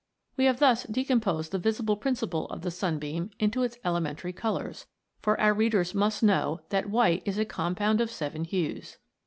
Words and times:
We 0.35 0.45
have 0.45 0.57
thus 0.57 0.81
decomposed 0.85 1.51
the 1.51 1.59
visible 1.59 1.95
principle 1.95 2.47
of 2.47 2.61
the 2.61 2.71
sunbeam 2.71 3.29
into 3.39 3.61
its 3.61 3.77
elementary 3.85 4.33
colours, 4.33 4.87
for 5.21 5.39
our 5.39 5.53
readers 5.53 5.93
must 5.93 6.23
know 6.23 6.61
that 6.69 6.89
white 6.89 7.21
is 7.23 7.37
a 7.37 7.45
compound 7.45 8.01
of 8.01 8.09
seven 8.09 8.43
hues. 8.43 8.97